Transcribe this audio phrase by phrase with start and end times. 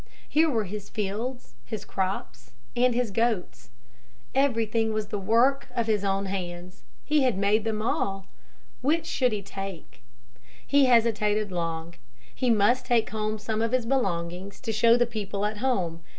[0.27, 3.69] Here were his fields, his crops and his goats.
[4.33, 6.81] Everything was the work of his own hands.
[7.05, 8.25] He had made them all.
[8.81, 10.01] Which should he take?
[10.65, 11.93] He hesitated long.
[12.33, 16.01] He must take home some of his belongings to show the people at home.